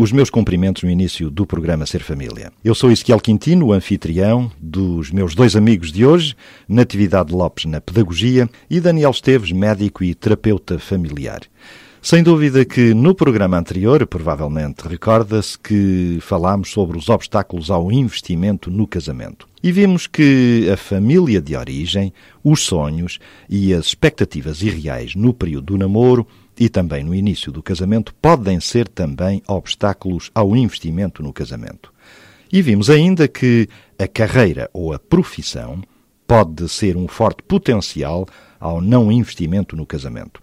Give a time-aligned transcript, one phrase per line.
[0.00, 2.50] Os meus cumprimentos no início do programa Ser Família.
[2.64, 6.34] Eu sou Ezequiel Quintino, o anfitrião dos meus dois amigos de hoje,
[6.66, 11.42] Natividade Lopes na Pedagogia e Daniel Esteves, médico e terapeuta familiar.
[12.00, 18.70] Sem dúvida que no programa anterior, provavelmente recorda-se que falámos sobre os obstáculos ao investimento
[18.70, 19.46] no casamento.
[19.62, 22.10] E vimos que a família de origem,
[22.42, 23.18] os sonhos
[23.50, 26.26] e as expectativas irreais no período do namoro
[26.60, 31.90] e também no início do casamento podem ser também obstáculos ao investimento no casamento.
[32.52, 33.66] E vimos ainda que
[33.98, 35.82] a carreira ou a profissão
[36.26, 38.26] pode ser um forte potencial
[38.60, 40.42] ao não investimento no casamento.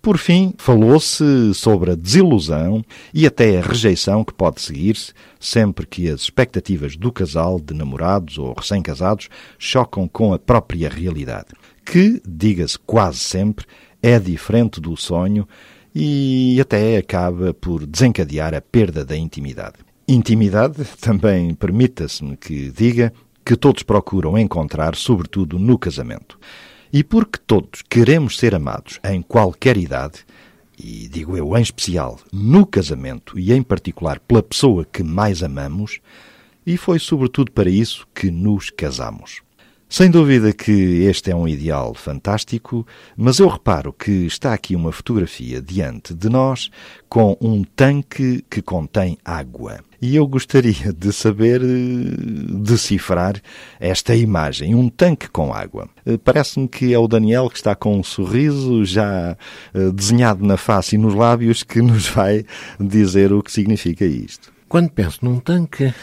[0.00, 2.82] Por fim, falou-se sobre a desilusão
[3.12, 8.38] e até a rejeição que pode seguir-se sempre que as expectativas do casal de namorados
[8.38, 11.48] ou recém-casados chocam com a própria realidade,
[11.84, 13.66] que, diga-se quase sempre,
[14.02, 15.46] é diferente do sonho
[15.94, 19.76] e até acaba por desencadear a perda da intimidade.
[20.06, 23.12] Intimidade também permita-se-me que diga
[23.44, 26.38] que todos procuram encontrar, sobretudo no casamento.
[26.92, 30.24] E porque todos queremos ser amados em qualquer idade,
[30.78, 36.00] e digo eu em especial no casamento e em particular pela pessoa que mais amamos,
[36.66, 39.42] e foi sobretudo para isso que nos casamos.
[39.90, 42.86] Sem dúvida que este é um ideal fantástico,
[43.16, 46.70] mas eu reparo que está aqui uma fotografia diante de nós
[47.08, 49.78] com um tanque que contém água.
[50.00, 51.64] E eu gostaria de saber eh,
[52.60, 53.40] decifrar
[53.80, 55.88] esta imagem, um tanque com água.
[56.04, 59.38] Eh, parece-me que é o Daniel que está com um sorriso já
[59.72, 62.44] eh, desenhado na face e nos lábios que nos vai
[62.78, 64.57] dizer o que significa isto.
[64.68, 65.94] Quando penso num tanque,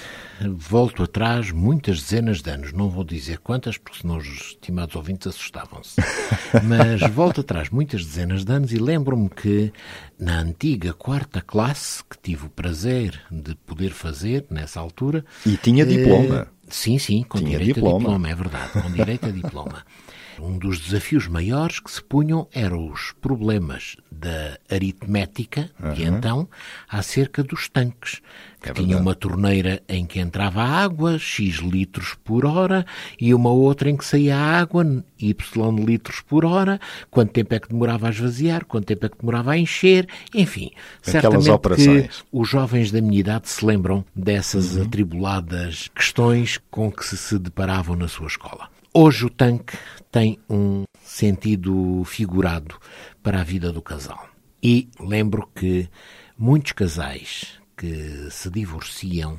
[0.58, 2.74] volto atrás muitas dezenas de anos.
[2.74, 6.02] Não vou dizer quantas, porque senão os estimados ouvintes assustavam-se.
[6.66, 9.72] Mas volto atrás muitas dezenas de anos e lembro-me que
[10.20, 15.24] na antiga quarta classe, que tive o prazer de poder fazer nessa altura.
[15.46, 16.48] E tinha diploma.
[16.50, 17.96] Eh, sim, sim, com tinha direito diploma.
[17.96, 19.86] a diploma, é verdade, com direito a diploma.
[20.40, 26.48] Um dos desafios maiores que se punham eram os problemas da aritmética de então
[26.90, 28.22] acerca dos tanques,
[28.62, 28.96] que É verdade.
[28.96, 32.86] uma torneira em que entrava água, X litros por hora,
[33.20, 34.86] e uma outra em que saía água,
[35.20, 36.80] Y litros por hora,
[37.12, 40.72] quanto tempo é que demorava a esvaziar, quanto tempo é que demorava a encher, enfim.
[41.02, 42.22] Aquelas certamente operações.
[42.22, 47.96] que os jovens da minha idade se lembram dessas atribuladas questões com que se deparavam
[47.96, 48.70] na sua escola.
[48.98, 49.78] Hoje o tanque
[50.10, 52.80] tem um sentido figurado
[53.22, 54.30] para a vida do casal.
[54.64, 55.90] E lembro que
[56.38, 59.38] muitos casais que se divorciam,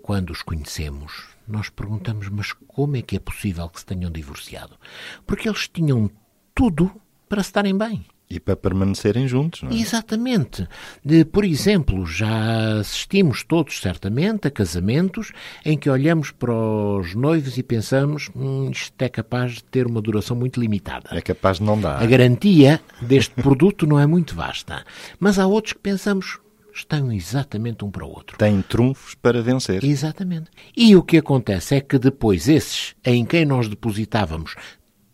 [0.00, 4.78] quando os conhecemos, nós perguntamos, mas como é que é possível que se tenham divorciado?
[5.26, 6.10] Porque eles tinham
[6.54, 6.90] tudo
[7.28, 8.02] para se estarem bem.
[8.28, 9.74] E para permanecerem juntos, não é?
[9.74, 10.66] Exatamente.
[11.30, 15.32] Por exemplo, já assistimos todos certamente a casamentos
[15.64, 20.02] em que olhamos para os noivos e pensamos hum, isto é capaz de ter uma
[20.02, 21.08] duração muito limitada.
[21.12, 22.02] É capaz de não dar.
[22.02, 24.84] A garantia deste produto não é muito vasta.
[25.20, 26.40] Mas há outros que pensamos
[26.78, 28.36] estão exatamente um para o outro.
[28.36, 29.82] Tem trunfos para vencer.
[29.84, 30.50] Exatamente.
[30.76, 34.54] E o que acontece é que depois esses em quem nós depositávamos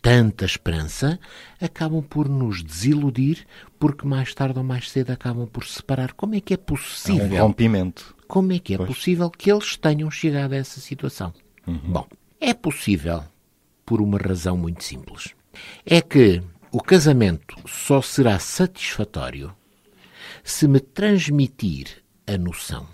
[0.02, 1.18] tanta esperança
[1.60, 3.46] acabam por nos desiludir
[3.78, 6.12] porque mais tarde ou mais cedo acabam por se separar.
[6.14, 7.42] Como é que é É um possível?
[7.46, 8.14] rompimento.
[8.26, 8.88] Como é que é Pois.
[8.88, 11.32] possível que eles tenham chegado a essa situação?
[11.66, 12.06] Bom,
[12.40, 13.22] é possível
[13.86, 15.34] por uma razão muito simples.
[15.86, 16.42] É que
[16.72, 19.54] o casamento só será satisfatório
[20.42, 22.88] se me transmitir a noção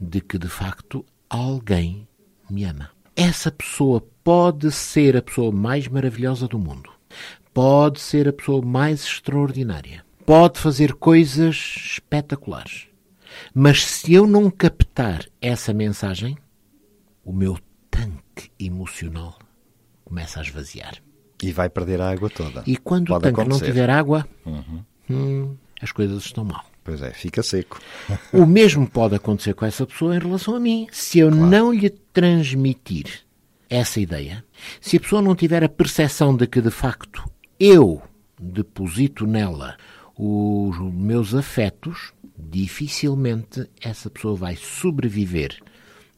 [0.00, 2.06] de que de facto alguém
[2.48, 2.90] me ama.
[3.16, 6.90] Essa pessoa pode ser a pessoa mais maravilhosa do mundo,
[7.52, 12.88] pode ser a pessoa mais extraordinária, pode fazer coisas espetaculares.
[13.54, 16.36] Mas se eu não captar essa mensagem,
[17.24, 17.58] o meu
[17.90, 19.38] tanque emocional
[20.04, 20.94] começa a esvaziar.
[21.42, 22.62] E vai perder a água toda.
[22.66, 23.60] E quando Pode o tanque acontecer.
[23.64, 24.26] não tiver água,
[25.08, 26.64] hum, as coisas estão mal.
[26.84, 27.80] Pois é, fica seco.
[28.30, 30.86] O mesmo pode acontecer com essa pessoa em relação a mim.
[30.92, 33.24] Se eu não lhe transmitir
[33.70, 34.44] essa ideia,
[34.82, 37.24] se a pessoa não tiver a percepção de que, de facto,
[37.58, 38.02] eu
[38.38, 39.78] deposito nela
[40.14, 45.58] os meus afetos, dificilmente essa pessoa vai sobreviver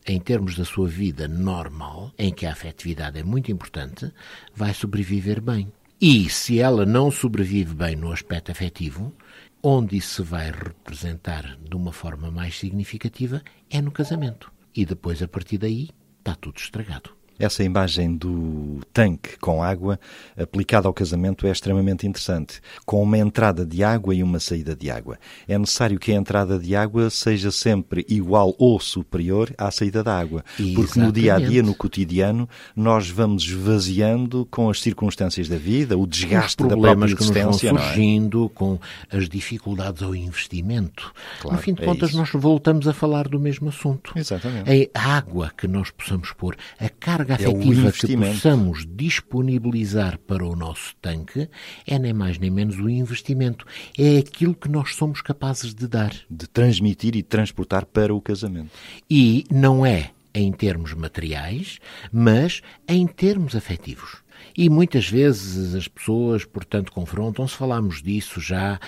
[0.04, 4.12] em termos da sua vida normal, em que a afetividade é muito importante,
[4.54, 5.72] vai sobreviver bem.
[6.00, 9.12] E se ela não sobrevive bem no aspecto afetivo,
[9.62, 14.52] onde isso se vai representar de uma forma mais significativa é no casamento.
[14.74, 17.16] E depois, a partir daí, está tudo estragado.
[17.38, 20.00] Essa imagem do tanque com água
[20.36, 24.90] aplicada ao casamento é extremamente interessante, com uma entrada de água e uma saída de
[24.90, 25.18] água.
[25.46, 30.18] É necessário que a entrada de água seja sempre igual ou superior à saída da
[30.18, 30.44] água,
[30.74, 35.98] porque no dia a dia, no cotidiano, nós vamos esvaziando com as circunstâncias da vida,
[35.98, 38.48] o desgaste da própria existência, que nos vão surgindo, é?
[38.56, 38.78] com
[39.10, 41.12] as dificuldades ao investimento.
[41.40, 42.18] Claro, no fim de é contas, isso.
[42.18, 44.12] nós voltamos a falar do mesmo assunto.
[44.16, 44.90] Exatamente.
[44.94, 50.44] A água que nós possamos pôr, a carga carga é afetiva que possamos disponibilizar para
[50.44, 51.49] o nosso tanque
[51.87, 53.67] é nem mais nem menos o investimento.
[53.99, 56.14] É aquilo que nós somos capazes de dar.
[56.31, 58.70] De transmitir e transportar para o casamento.
[59.11, 61.78] E não é em termos materiais,
[62.12, 64.25] mas em termos afetivos.
[64.56, 68.80] E muitas vezes as pessoas, portanto, confrontam-se, falámos disso já,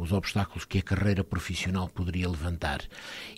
[0.00, 2.80] os obstáculos que a carreira profissional poderia levantar.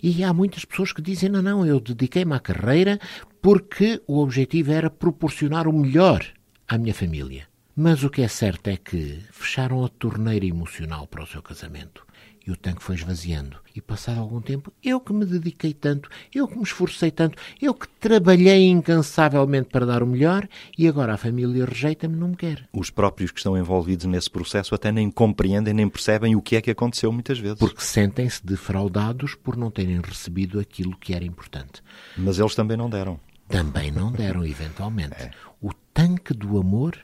[0.01, 2.99] E há muitas pessoas que dizem: não, não, eu dediquei-me à carreira
[3.41, 6.25] porque o objetivo era proporcionar o melhor
[6.67, 7.47] à minha família.
[7.75, 12.06] Mas o que é certo é que fecharam a torneira emocional para o seu casamento
[12.47, 13.57] e o tanque foi esvaziando.
[13.75, 17.73] E passado algum tempo, eu que me dediquei tanto, eu que me esforcei tanto, eu
[17.73, 20.47] que trabalhei incansavelmente para dar o melhor
[20.77, 22.67] e agora a família rejeita-me, não me quer.
[22.71, 26.61] Os próprios que estão envolvidos nesse processo até nem compreendem, nem percebem o que é
[26.61, 27.59] que aconteceu muitas vezes.
[27.59, 31.83] Porque sentem-se defraudados por não terem recebido aquilo que era importante.
[32.17, 33.19] Mas eles também não deram.
[33.49, 35.21] Também não deram, eventualmente.
[35.21, 35.31] É.
[35.61, 36.97] O tanque do amor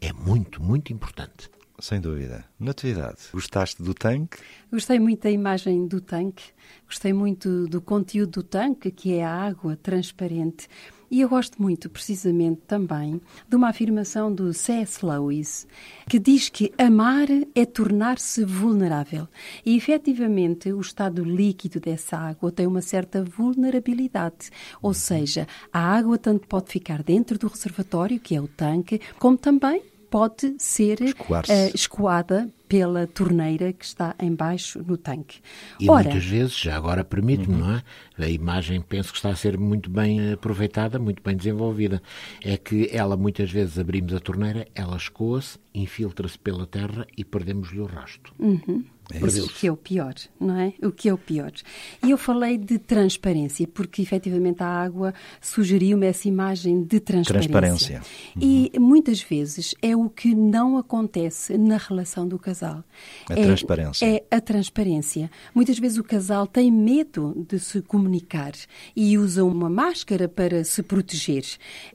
[0.00, 1.50] é muito, muito importante.
[1.78, 2.44] Sem dúvida.
[2.58, 4.38] Natividade, gostaste do tanque?
[4.70, 6.44] Gostei muito da imagem do tanque,
[6.86, 10.68] gostei muito do conteúdo do tanque, que é a água transparente.
[11.10, 15.04] E eu gosto muito, precisamente, também de uma afirmação do C.S.
[15.04, 15.66] Lewis,
[16.08, 19.28] que diz que amar é tornar-se vulnerável.
[19.64, 24.50] E, efetivamente, o estado líquido dessa água tem uma certa vulnerabilidade.
[24.82, 29.36] Ou seja, a água tanto pode ficar dentro do reservatório, que é o tanque, como
[29.36, 29.82] também
[30.14, 35.40] pode ser uh, escoada pela torneira que está embaixo no tanque.
[35.80, 37.60] E Ora, muitas vezes, já agora permite-me, uhum.
[37.60, 37.82] não é?
[38.16, 42.00] A imagem penso que está a ser muito bem aproveitada, muito bem desenvolvida.
[42.44, 47.80] É que ela, muitas vezes, abrimos a torneira, ela escoa-se, infiltra-se pela terra e perdemos-lhe
[47.80, 48.32] o rasto.
[48.38, 48.84] Uhum.
[49.12, 49.18] É.
[49.22, 50.72] O que é o pior, não é?
[50.82, 51.52] O que é o pior.
[52.02, 55.12] E eu falei de transparência, porque efetivamente a água
[55.42, 57.50] sugeriu-me essa imagem de transparência.
[57.50, 58.02] Transparência.
[58.34, 58.42] Uhum.
[58.42, 62.82] E muitas vezes é o que não acontece na relação do casal.
[63.28, 64.06] A é, transparência.
[64.06, 65.30] É a transparência.
[65.54, 68.52] Muitas vezes o casal tem medo de se comunicar
[68.96, 71.44] e usa uma máscara para se proteger.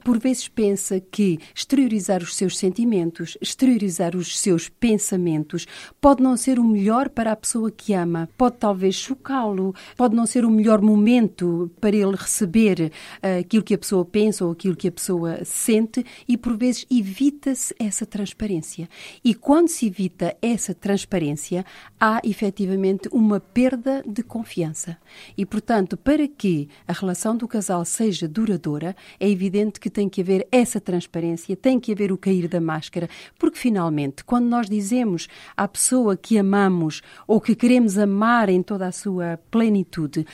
[0.04, 5.66] Por vezes pensa que exteriorizar os seus sentimentos, exteriorizar os seus pensamentos,
[6.00, 10.14] pode não ser o melhor melhor para a pessoa que ama, pode talvez chocá-lo, pode
[10.14, 12.92] não ser o melhor momento para ele receber
[13.22, 16.84] uh, aquilo que a pessoa pensa ou aquilo que a pessoa sente e por vezes
[16.90, 18.88] evita-se essa transparência.
[19.24, 21.64] E quando se evita essa transparência,
[21.98, 24.98] há efetivamente uma perda de confiança.
[25.36, 30.20] E portanto, para que a relação do casal seja duradoura, é evidente que tem que
[30.20, 33.08] haver essa transparência, tem que haver o cair da máscara,
[33.38, 38.62] porque finalmente, quando nós dizemos à pessoa que amamos amamos ou que queremos amar em
[38.62, 40.26] toda a sua plenitude,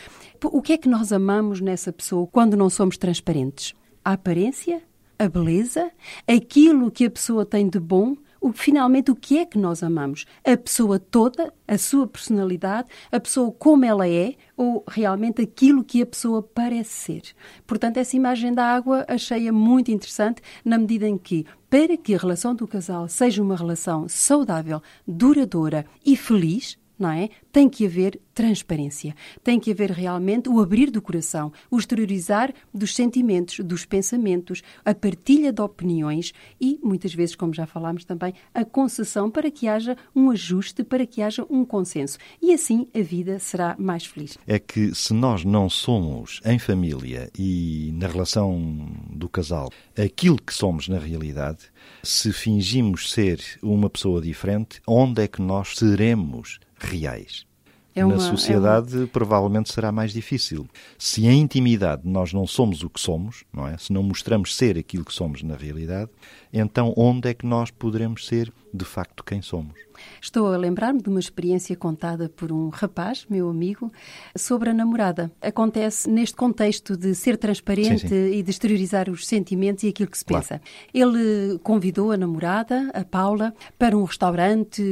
[0.42, 3.74] o que é que nós amamos nessa pessoa quando não somos transparentes?
[4.04, 4.82] A aparência?
[5.18, 5.90] A beleza?
[6.26, 8.16] Aquilo que a pessoa tem de bom?
[8.46, 10.24] O, finalmente o que é que nós amamos?
[10.44, 16.00] A pessoa toda, a sua personalidade, a pessoa como ela é ou realmente aquilo que
[16.00, 17.22] a pessoa parece ser.
[17.66, 22.18] Portanto, essa imagem da água achei-a muito interessante na medida em que, para que a
[22.18, 27.28] relação do casal seja uma relação saudável, duradoura e feliz, não é?
[27.52, 29.14] Tem que haver transparência.
[29.42, 34.94] Tem que haver realmente o abrir do coração, o exteriorizar dos sentimentos, dos pensamentos, a
[34.94, 39.96] partilha de opiniões e, muitas vezes, como já falámos também, a concessão para que haja
[40.14, 42.18] um ajuste, para que haja um consenso.
[42.42, 44.36] E assim a vida será mais feliz.
[44.46, 50.52] É que se nós não somos em família e na relação do casal aquilo que
[50.52, 51.70] somos na realidade,
[52.02, 57.46] se fingimos ser uma pessoa diferente, onde é que nós seremos reais.
[57.94, 59.06] É uma, Na sociedade, é uma...
[59.06, 60.68] provavelmente será mais difícil.
[60.98, 63.78] Se em intimidade nós não somos o que somos, não é?
[63.78, 66.10] Se não mostramos ser aquilo que somos na realidade,
[66.58, 69.74] então onde é que nós poderemos ser de facto quem somos.
[70.20, 73.90] Estou a lembrar-me de uma experiência contada por um rapaz, meu amigo,
[74.36, 75.32] sobre a namorada.
[75.40, 78.32] Acontece neste contexto de ser transparente Sim, sim.
[78.34, 80.42] e de exteriorizar os sentimentos e aquilo que se Claro.
[80.42, 80.60] pensa.
[80.92, 84.82] Ele convidou a namorada, a Paula, para um restaurante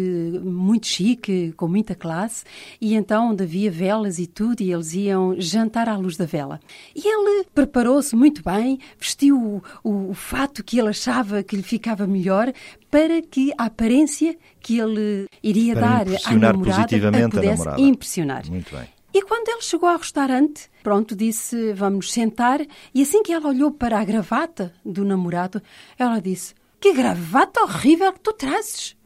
[0.43, 2.45] muito chique, com muita classe,
[2.81, 6.59] e então onde havia velas e tudo, e eles iam jantar à luz da vela.
[6.97, 11.63] E ele preparou-se muito bem, vestiu o, o, o fato que ele achava que lhe
[11.63, 12.53] ficava melhor,
[12.91, 17.81] para que a aparência que ele iria Para dar à namorada positivamente a pudesse namorada.
[17.83, 18.51] impressionar.
[18.51, 18.89] Muito bem.
[19.13, 22.61] E quando ele chegou ao restaurante, pronto, disse: Vamos sentar.
[22.93, 25.63] E assim que ela olhou para a gravata do namorado,
[25.99, 28.97] ela disse: Que gravata horrível que tu trazes!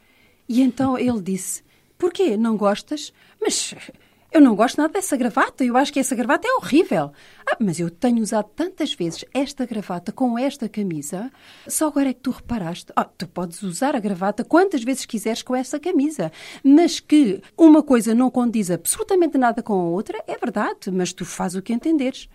[0.49, 1.63] E então ele disse:
[1.99, 2.39] Porquê?
[2.39, 3.13] Não gostas?
[3.39, 3.75] Mas
[4.33, 5.63] eu não gosto nada dessa gravata.
[5.63, 7.13] Eu acho que essa gravata é horrível.
[7.51, 11.31] Ah, mas eu tenho usado tantas vezes esta gravata com esta camisa.
[11.67, 12.93] Só agora é que tu reparaste.
[12.95, 16.31] Ah, tu podes usar a gravata quantas vezes quiseres com essa camisa.
[16.63, 20.91] Mas que uma coisa não condiz absolutamente nada com a outra, é verdade.
[20.93, 22.29] Mas tu fazes o que entenderes.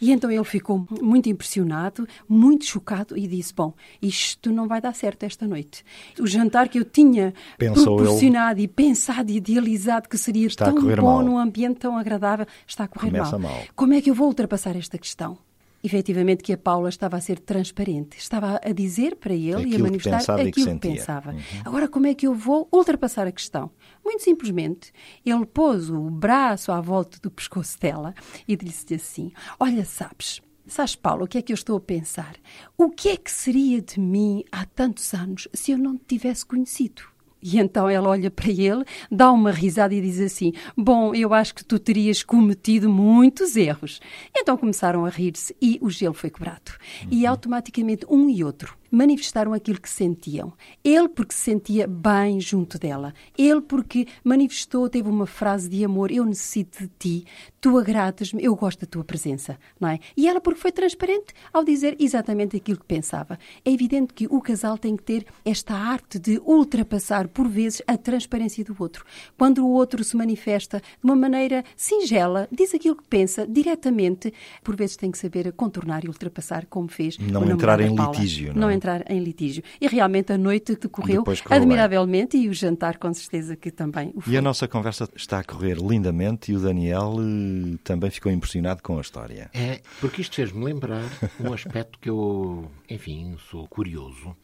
[0.00, 4.94] E então ele ficou muito impressionado, muito chocado e disse: Bom, isto não vai dar
[4.94, 5.84] certo esta noite.
[6.18, 8.04] O jantar que eu tinha Pensou ele.
[8.04, 11.22] proporcionado e pensado e idealizado que seria tão bom mal.
[11.24, 13.50] num ambiente tão agradável, está a correr Começa mal.
[13.52, 13.62] mal.
[13.74, 15.38] Como é que eu vou ultrapassar esta questão?
[15.82, 19.58] Efetivamente que a Paula estava a ser transparente, estava a dizer para ele e a
[19.58, 20.88] Aquilo que manifestar que aquilo que.
[20.88, 20.94] Uhum.
[20.94, 21.34] pensava.
[21.64, 23.70] Agora, como é que eu vou ultrapassar a questão?
[24.04, 24.92] Muito simplesmente,
[25.24, 28.14] ele pôs o braço à volta do pescoço dela
[28.46, 32.36] e disse-lhe assim: Olha, sabes, sabes, Paula, o que é que eu estou a pensar?
[32.76, 36.44] O que é que seria de mim há tantos anos se eu não te tivesse
[36.44, 37.02] conhecido?
[37.42, 41.54] E então ela olha para ele, dá uma risada e diz assim: Bom, eu acho
[41.54, 44.00] que tu terias cometido muitos erros.
[44.36, 46.72] Então começaram a rir-se e o gelo foi quebrado.
[47.10, 50.52] E automaticamente um e outro manifestaram aquilo que sentiam.
[50.82, 53.14] Ele porque se sentia bem junto dela.
[53.36, 57.26] Ele porque manifestou, teve uma frase de amor: Eu necessito de ti,
[57.60, 59.98] tu agradas-me, eu gosto da tua presença, não é?
[60.16, 63.38] E ela porque foi transparente ao dizer exatamente aquilo que pensava.
[63.64, 67.96] É evidente que o casal tem que ter esta arte de ultrapassar, por vezes, a
[67.96, 69.04] transparência do outro.
[69.36, 74.32] Quando o outro se manifesta de uma maneira singela, diz aquilo que pensa diretamente,
[74.62, 78.12] por vezes tem que saber contornar e ultrapassar, como fez Não entrar em Paula.
[78.12, 78.79] litígio, não é?
[78.80, 79.62] Entrar em litígio.
[79.80, 81.58] E realmente a noite decorreu correu bem.
[81.58, 84.32] admiravelmente e o jantar, com certeza, que também o foi.
[84.32, 88.82] E a nossa conversa está a correr lindamente e o Daniel eh, também ficou impressionado
[88.82, 89.50] com a história.
[89.52, 91.04] É, porque isto fez-me lembrar
[91.38, 94.34] um aspecto que eu, enfim, sou curioso.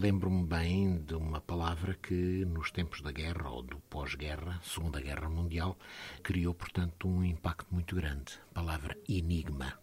[0.00, 5.28] Lembro-me bem de uma palavra que nos tempos da guerra ou do pós-guerra, Segunda Guerra
[5.28, 5.76] Mundial,
[6.22, 8.34] criou, portanto, um impacto muito grande.
[8.52, 9.74] A palavra enigma.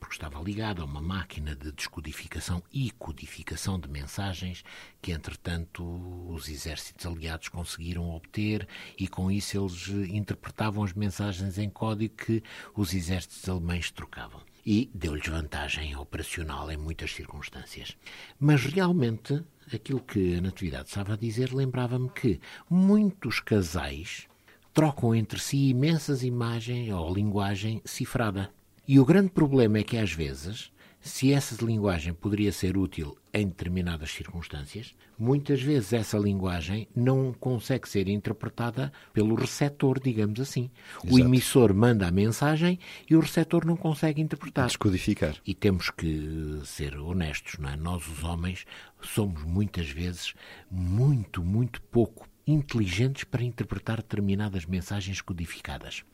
[0.00, 4.64] Porque estava ligada a uma máquina de descodificação e codificação de mensagens
[5.00, 5.84] que, entretanto,
[6.28, 8.66] os exércitos aliados conseguiram obter
[8.98, 12.42] e, com isso, eles interpretavam as mensagens em código que
[12.74, 14.40] os exércitos alemães trocavam.
[14.64, 17.96] E deu-lhes vantagem operacional em muitas circunstâncias.
[18.38, 24.26] Mas, realmente, aquilo que a Natividade estava a dizer lembrava-me que muitos casais
[24.74, 28.52] trocam entre si imensas imagens ou linguagem cifrada.
[28.88, 33.46] E o grande problema é que, às vezes, se essa linguagem poderia ser útil em
[33.46, 40.70] determinadas circunstâncias, muitas vezes essa linguagem não consegue ser interpretada pelo receptor, digamos assim.
[41.04, 41.18] O Exato.
[41.20, 42.78] emissor manda a mensagem
[43.08, 44.66] e o receptor não consegue interpretar.
[44.66, 45.36] Descodificar.
[45.46, 47.76] E temos que ser honestos, não é?
[47.76, 48.64] Nós, os homens,
[49.00, 50.34] somos muitas vezes
[50.70, 56.04] muito, muito pouco inteligentes para interpretar determinadas mensagens codificadas.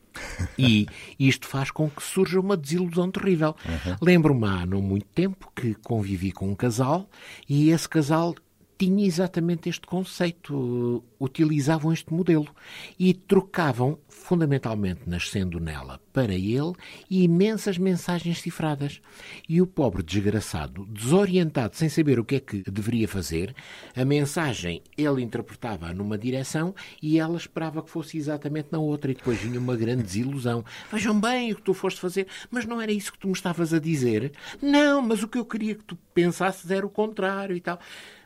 [0.57, 0.87] E
[1.19, 3.55] isto faz com que surja uma desilusão terrível.
[4.01, 7.09] Lembro-me há não muito tempo que convivi com um casal
[7.49, 8.35] e esse casal
[8.83, 12.49] tinha exatamente este conceito, utilizavam este modelo
[12.99, 16.73] e trocavam, fundamentalmente nascendo nela para ele,
[17.09, 19.01] imensas mensagens cifradas.
[19.47, 23.55] E o pobre desgraçado, desorientado, sem saber o que é que deveria fazer,
[23.95, 29.11] a mensagem ele interpretava numa direção e ela esperava que fosse exatamente na outra.
[29.11, 30.63] E depois vinha uma grande desilusão.
[30.91, 33.73] Vejam bem o que tu foste fazer, mas não era isso que tu me estavas
[33.73, 34.33] a dizer.
[34.61, 37.79] Não, mas o que eu queria que tu pensasses era o contrário e tal.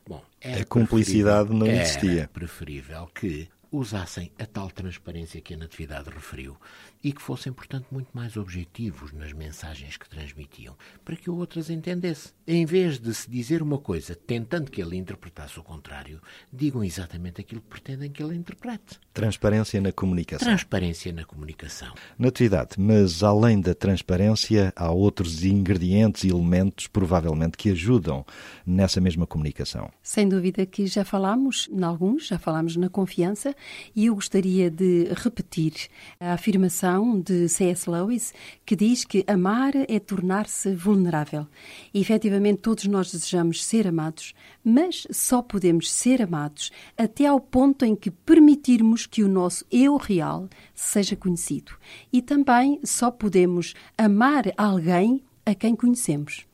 [0.07, 2.29] Bom, era A cumplicidade não era existia.
[2.31, 6.55] preferível que usassem a tal transparência que a Natividade referiu,
[7.03, 11.59] e que fossem, portanto, muito mais objetivos nas mensagens que transmitiam, para que o outro
[11.59, 12.33] as entendesse.
[12.47, 17.41] Em vez de se dizer uma coisa tentando que ele interpretasse o contrário, digam exatamente
[17.41, 18.99] aquilo que pretendem que ele interprete.
[19.13, 20.47] Transparência na comunicação.
[20.47, 21.93] Transparência na comunicação.
[22.17, 28.25] Natividade, mas além da transparência, há outros ingredientes e elementos, provavelmente, que ajudam
[28.65, 29.91] nessa mesma comunicação.
[30.01, 33.55] Sem dúvida que já falámos em alguns, já falámos na confiança,
[33.95, 35.73] e eu gostaria de repetir
[36.19, 36.86] a afirmação
[37.21, 37.89] de C.S.
[37.89, 38.33] Lewis,
[38.65, 41.45] que diz que amar é tornar-se vulnerável.
[41.93, 47.83] E, efetivamente, todos nós desejamos ser amados, mas só podemos ser amados até ao ponto
[47.83, 51.73] em que permitirmos que o nosso eu real seja conhecido.
[52.11, 56.47] E também só podemos amar alguém a quem conhecemos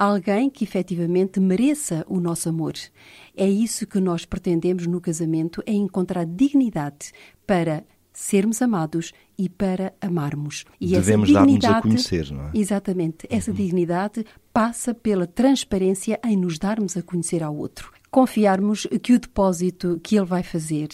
[0.00, 2.72] alguém que efetivamente mereça o nosso amor.
[3.36, 7.12] É isso que nós pretendemos no casamento, é encontrar dignidade
[7.46, 10.64] para sermos amados e para amarmos.
[10.80, 12.50] E Devemos dar-nos a conhecer, não é?
[12.54, 13.26] Exatamente.
[13.30, 13.56] Essa uhum.
[13.56, 20.00] dignidade passa pela transparência em nos darmos a conhecer ao outro confiarmos que o depósito
[20.02, 20.88] que ele vai fazer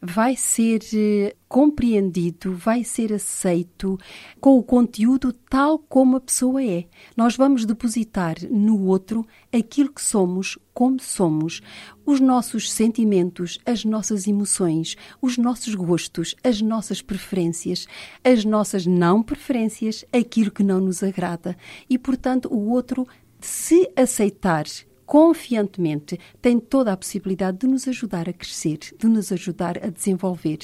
[0.00, 3.98] vai ser eh, compreendido, vai ser aceito
[4.40, 6.84] com o conteúdo tal como a pessoa é.
[7.16, 11.60] Nós vamos depositar no outro aquilo que somos, como somos,
[12.04, 17.88] os nossos sentimentos, as nossas emoções, os nossos gostos, as nossas preferências,
[18.22, 21.56] as nossas não preferências, aquilo que não nos agrada.
[21.88, 23.06] E, portanto, o outro,
[23.40, 24.64] se aceitar
[25.06, 30.58] confiantemente, tem toda a possibilidade de nos ajudar a crescer, de nos ajudar a desenvolver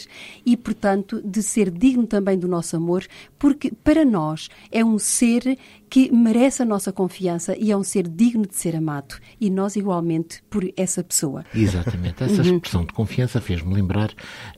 [0.45, 3.07] e, portanto, de ser digno também do nosso amor,
[3.39, 8.07] porque para nós é um ser que merece a nossa confiança e é um ser
[8.07, 11.45] digno de ser amado e nós igualmente por essa pessoa.
[11.55, 12.23] Exatamente.
[12.23, 12.55] Essa uhum.
[12.55, 14.13] expressão de confiança fez-me lembrar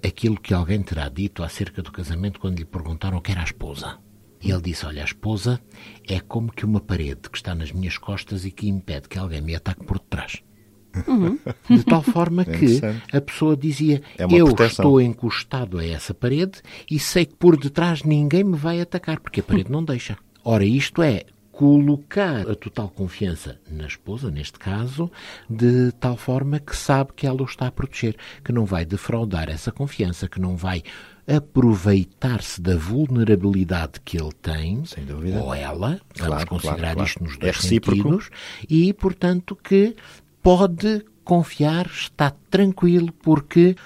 [0.04, 3.44] aquilo que alguém terá dito acerca do casamento quando lhe perguntaram o que era a
[3.44, 3.98] esposa.
[4.42, 5.60] E ele disse: Olha, a esposa
[6.08, 9.40] é como que uma parede que está nas minhas costas e que impede que alguém
[9.40, 10.42] me ataque por detrás.
[11.06, 11.38] Uhum.
[11.70, 12.80] De tal forma que
[13.12, 14.66] a pessoa dizia: é Eu proteção.
[14.66, 19.40] estou encostado a essa parede e sei que por detrás ninguém me vai atacar, porque
[19.40, 20.18] a parede não deixa.
[20.44, 25.10] Ora, isto é colocar a total confiança na esposa, neste caso,
[25.48, 29.48] de tal forma que sabe que ela o está a proteger, que não vai defraudar
[29.50, 30.82] essa confiança, que não vai
[31.26, 34.82] aproveitar-se da vulnerabilidade que ele tem,
[35.40, 37.08] ou ela, vamos claro, considerar claro, claro.
[37.08, 38.30] isto nos dois é sentidos,
[38.68, 39.94] e, portanto, que
[40.42, 43.76] pode confiar, está tranquilo, porque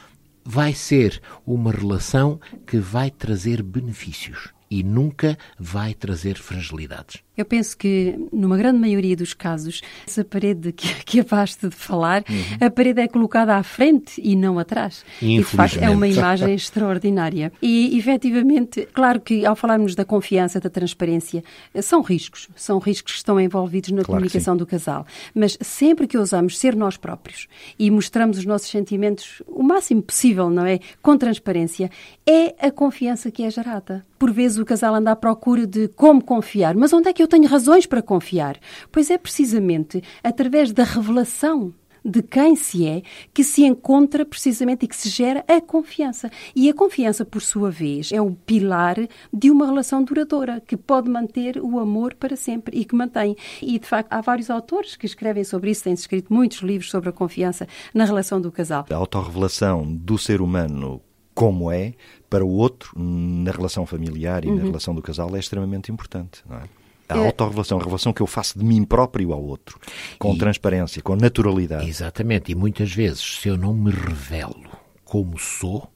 [0.45, 7.26] vai ser uma relação que vai trazer benefícios e nunca vai trazer fragilidades.
[7.37, 12.25] Eu penso que, numa grande maioria dos casos, essa parede que, que acabaste de falar,
[12.29, 12.67] uhum.
[12.67, 15.05] a parede é colocada à frente e não atrás.
[15.21, 17.53] E, de facto, é uma imagem extraordinária.
[17.61, 21.43] E, efetivamente, claro que, ao falarmos da confiança, da transparência,
[21.83, 22.49] são riscos.
[22.57, 25.07] São riscos que estão envolvidos na claro comunicação do casal.
[25.35, 27.47] Mas sempre que ousamos ser nós próprios
[27.79, 30.81] e mostramos os nossos sentimentos o máximo possível, não é?
[31.03, 31.91] Com transparência,
[32.27, 34.05] é a confiança que é gerada.
[34.19, 37.26] Por vezes o casal anda à procura de como confiar, mas onde é que eu
[37.27, 38.59] tenho razões para confiar?
[38.91, 41.75] Pois é precisamente através da revelação
[42.07, 43.03] de quem se é
[43.35, 46.31] que se encontra precisamente e que se gera a confiança.
[46.55, 48.97] E a confiança, por sua vez, é o pilar
[49.33, 53.37] de uma relação duradoura que pode manter o amor para sempre e que mantém.
[53.61, 57.09] E, de facto, há vários autores que escrevem sobre isso, têm escrito muitos livros sobre
[57.09, 58.87] a confiança na relação do casal.
[58.89, 61.03] A autorrevelação do ser humano
[61.35, 61.93] como é
[62.31, 64.57] para o outro na relação familiar e uhum.
[64.57, 66.63] na relação do casal é extremamente importante, não é?
[67.09, 67.27] A é...
[67.27, 69.79] autorrevelação, a revelação que eu faço de mim próprio ao outro,
[70.19, 70.39] com e...
[70.39, 71.89] transparência, com naturalidade.
[71.89, 74.71] Exatamente, e muitas vezes, se eu não me revelo
[75.05, 75.91] como sou,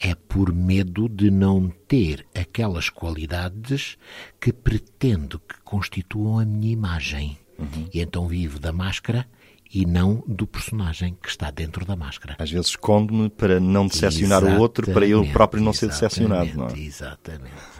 [0.00, 3.96] é por medo de não ter aquelas qualidades
[4.40, 7.38] que pretendo que constituam a minha imagem.
[7.58, 7.88] Uhum.
[7.92, 9.26] E então vivo da máscara
[9.74, 12.36] e não do personagem que está dentro da máscara.
[12.38, 16.56] Às vezes escondo-me para não decepcionar exatamente, o outro, para eu próprio não ser decepcionado,
[16.56, 16.78] não é?
[16.78, 17.74] Exatamente.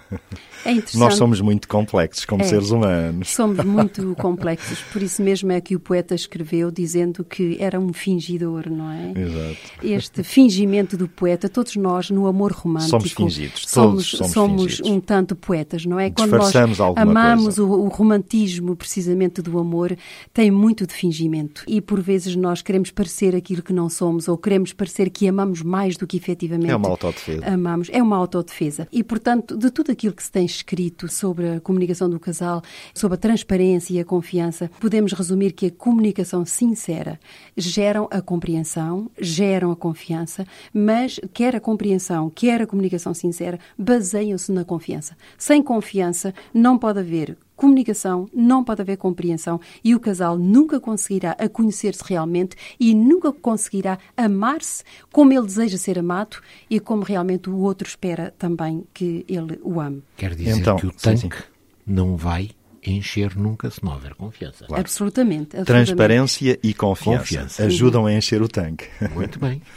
[0.65, 0.99] É interessante.
[0.99, 3.29] Nós somos muito complexos como é, seres humanos.
[3.29, 4.79] Somos muito complexos.
[4.93, 9.13] Por isso mesmo é que o poeta escreveu dizendo que era um fingidor, não é?
[9.15, 9.57] Exato.
[9.83, 12.91] Este fingimento do poeta, todos nós no amor romântico.
[12.91, 14.91] Somos fingidos, somos, somos, somos fingidos.
[14.91, 16.11] um tanto poetas, não é?
[16.11, 16.55] Quando nós
[16.97, 19.97] amamos o, o, romantismo precisamente do amor,
[20.33, 21.63] tem muito de fingimento.
[21.67, 25.63] e por vezes nós queremos parecer aquilo que não somos ou queremos parecer que amamos
[25.63, 27.47] mais do que efetivamente É uma autodefesa.
[27.47, 27.89] amamos.
[27.93, 28.89] É uma autodefesa.
[28.91, 32.63] E, portanto, de tudo aquilo que se tem escrito sobre a comunicação do casal,
[32.95, 37.19] sobre a transparência e a confiança, podemos resumir que a comunicação sincera
[37.57, 44.51] geram a compreensão, geram a confiança, mas quer a compreensão, quer a comunicação sincera, baseiam-se
[44.53, 45.17] na confiança.
[45.39, 51.37] Sem confiança não pode haver comunicação, não pode haver compreensão e o casal nunca conseguirá
[51.39, 56.39] a conhecer-se realmente e nunca conseguirá amar-se como ele deseja ser amado
[56.69, 60.03] e como realmente o outro espera também que ele o ame.
[60.17, 61.43] Quer dizer Então, que o sim, tanque sim.
[61.87, 62.51] não vai
[62.87, 64.67] encher nunca se não houver confiança.
[64.71, 65.65] Absolutamente, absolutamente.
[65.87, 67.65] Transparência e confiança, Confiança.
[67.65, 68.87] ajudam a encher o tanque.
[69.15, 69.63] Muito bem.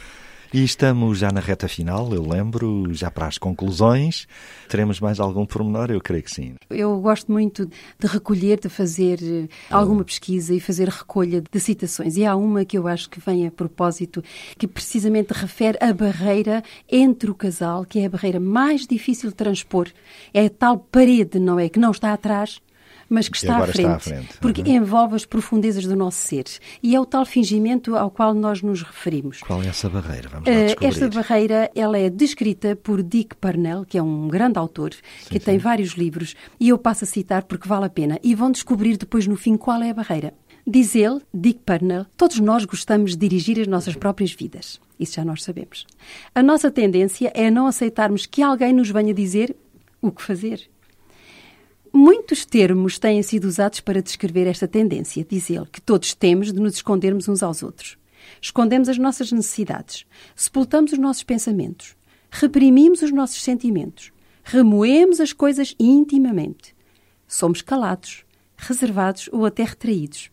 [0.52, 4.26] E estamos já na reta final, eu lembro, já para as conclusões.
[4.66, 5.90] Teremos mais algum pormenor?
[5.90, 6.54] Eu creio que sim.
[6.70, 12.16] Eu gosto muito de recolher, de fazer eh, alguma pesquisa e fazer recolha de citações.
[12.16, 14.24] E há uma que eu acho que vem a propósito,
[14.56, 19.36] que precisamente refere a barreira entre o casal, que é a barreira mais difícil de
[19.36, 19.88] transpor.
[20.32, 21.68] É a tal parede, não é?
[21.68, 22.58] Que não está atrás,
[23.08, 24.38] mas que está à, frente, está à frente.
[24.40, 24.68] Porque Uhum.
[24.76, 26.44] envolve as profundezas do nosso ser.
[26.82, 29.40] E é o tal fingimento ao qual nós nos referimos.
[29.40, 30.28] Qual é essa barreira?
[30.28, 30.86] Vamos lá Eh, descobrir.
[30.88, 34.90] Esta barreira ela é descrita por Dick Parnell, que é um grande autor,
[35.28, 38.50] que tem vários livros, e eu passo a citar porque vale a pena, e vão
[38.50, 40.34] descobrir depois no fim qual é a barreira.
[40.66, 44.78] Diz ele, Dick Parnell, todos nós gostamos de dirigir as nossas próprias vidas.
[45.00, 45.86] Isso já nós sabemos.
[46.34, 49.56] A nossa tendência é não aceitarmos que alguém nos venha dizer
[50.02, 50.68] o que fazer.
[51.92, 56.60] Muitos termos têm sido usados para descrever esta tendência, diz ele, que todos temos de
[56.60, 57.96] nos escondermos uns aos outros.
[58.40, 61.96] Escondemos as nossas necessidades, sepultamos os nossos pensamentos,
[62.30, 64.12] reprimimos os nossos sentimentos,
[64.44, 66.74] remoemos as coisas intimamente.
[67.26, 68.24] Somos calados,
[68.56, 70.30] reservados ou até retraídos.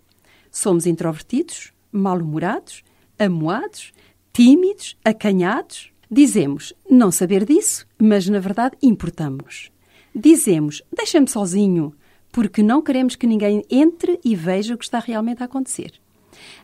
[0.51, 2.83] Somos introvertidos, mal-humorados,
[3.19, 3.93] amuados,
[4.33, 5.91] tímidos, acanhados.
[6.09, 9.71] Dizemos não saber disso, mas na verdade importamos.
[10.15, 11.93] Dizemos deixa-me sozinho,
[12.31, 15.91] porque não queremos que ninguém entre e veja o que está realmente a acontecer.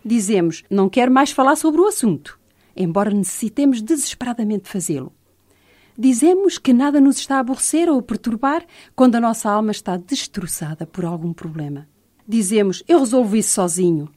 [0.03, 2.39] Dizemos não quero mais falar sobre o assunto,
[2.73, 5.11] embora necessitemos desesperadamente fazê-lo.
[5.97, 9.97] Dizemos que nada nos está a aborrecer ou a perturbar quando a nossa alma está
[9.97, 11.89] destroçada por algum problema.
[12.25, 14.09] Dizemos eu resolvo isso sozinho,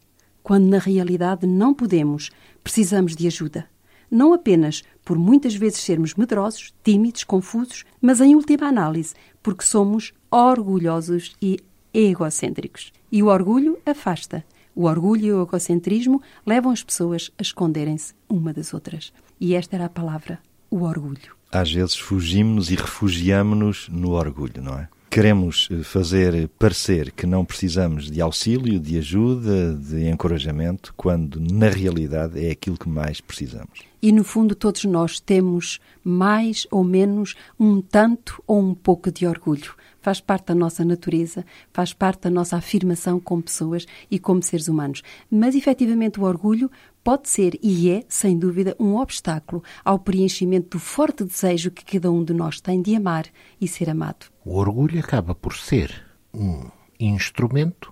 [0.44, 2.30] quando na realidade não podemos,
[2.62, 3.68] precisamos de ajuda.
[4.10, 10.12] Não apenas por muitas vezes sermos medrosos, tímidos, confusos, mas em última análise, porque somos
[10.30, 11.58] orgulhosos e
[11.92, 12.92] egocêntricos.
[13.12, 14.44] E o orgulho afasta.
[14.74, 19.12] O orgulho e o egocentrismo levam as pessoas a esconderem-se uma das outras.
[19.40, 20.40] E esta era a palavra,
[20.70, 21.36] o orgulho.
[21.52, 24.88] Às vezes fugimos e refugiamos-nos no orgulho, não é?
[25.08, 31.68] Queremos eh, fazer parecer que não precisamos de auxílio, de ajuda, de encorajamento, quando na
[31.68, 33.82] realidade é aquilo que mais precisamos.
[34.04, 39.26] E no fundo, todos nós temos mais ou menos um tanto ou um pouco de
[39.26, 39.74] orgulho.
[40.02, 44.68] Faz parte da nossa natureza, faz parte da nossa afirmação como pessoas e como seres
[44.68, 45.02] humanos.
[45.30, 46.70] Mas efetivamente o orgulho
[47.02, 52.12] pode ser e é, sem dúvida, um obstáculo ao preenchimento do forte desejo que cada
[52.12, 53.24] um de nós tem de amar
[53.58, 54.26] e ser amado.
[54.44, 56.68] O orgulho acaba por ser um
[57.00, 57.90] instrumento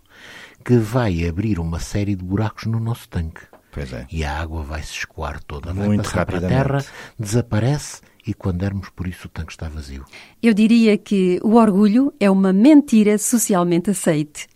[0.63, 3.52] que vai abrir uma série de buracos no nosso tanque.
[3.73, 4.07] Pois é.
[4.13, 6.85] E a água vai se escoar toda, vai Muito passar para a terra,
[7.19, 10.05] desaparece e quando dermos por isso o tanque está vazio.
[10.43, 14.47] Eu diria que o orgulho é uma mentira socialmente aceite.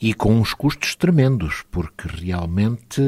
[0.00, 3.00] E com uns custos tremendos, porque realmente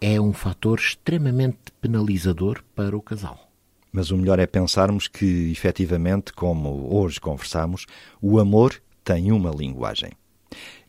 [0.00, 3.50] é um fator extremamente penalizador para o casal.
[3.92, 7.86] Mas o melhor é pensarmos que, efetivamente, como hoje conversamos,
[8.20, 10.12] o amor tem uma linguagem.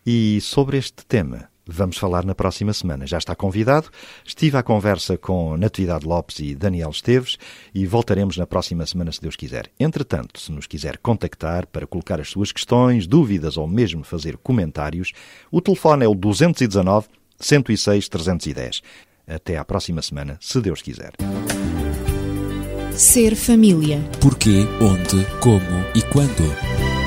[0.05, 3.05] E sobre este tema vamos falar na próxima semana.
[3.05, 3.89] Já está convidado.
[4.25, 7.37] Estive à conversa com Natividade Lopes e Daniel Esteves
[7.73, 9.69] e voltaremos na próxima semana, se Deus quiser.
[9.79, 15.13] Entretanto, se nos quiser contactar para colocar as suas questões, dúvidas ou mesmo fazer comentários,
[15.51, 17.07] o telefone é o 219
[17.39, 18.81] 106 310.
[19.27, 21.11] Até à próxima semana, se Deus quiser.
[22.91, 23.99] Ser família.
[24.19, 27.06] Porquê, onde, como e quando.